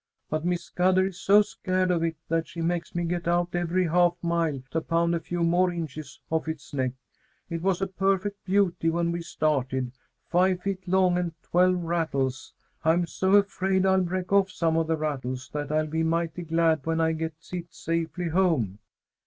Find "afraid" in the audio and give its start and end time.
13.35-13.85